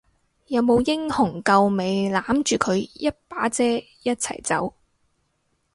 [0.47, 3.63] 有冇英雄救美攬住佢一把遮
[4.01, 4.73] 一齊走？